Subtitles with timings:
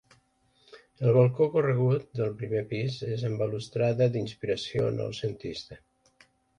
[1.09, 5.83] El balcó corregut del primer pis és amb balustrada d'inspiració Noucentista.